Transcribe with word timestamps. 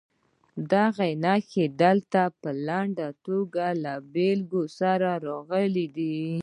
دغه 0.71 1.07
نښې 1.23 1.65
دلته 1.83 2.21
په 2.41 2.49
لنډه 2.67 3.07
توګه 3.25 3.65
له 3.83 3.93
بېلګو 4.13 4.63
سره 4.79 5.09
راغلي 5.27 5.87
دي. 5.97 6.21